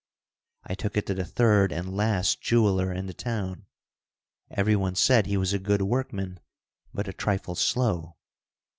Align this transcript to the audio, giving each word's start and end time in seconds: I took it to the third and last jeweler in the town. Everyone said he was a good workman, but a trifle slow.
I 0.63 0.73
took 0.73 0.97
it 0.97 1.05
to 1.05 1.13
the 1.13 1.23
third 1.23 1.71
and 1.71 1.95
last 1.95 2.41
jeweler 2.41 2.91
in 2.91 3.05
the 3.05 3.13
town. 3.13 3.67
Everyone 4.49 4.95
said 4.95 5.27
he 5.27 5.37
was 5.37 5.53
a 5.53 5.59
good 5.59 5.83
workman, 5.83 6.39
but 6.91 7.07
a 7.07 7.13
trifle 7.13 7.53
slow. 7.53 8.15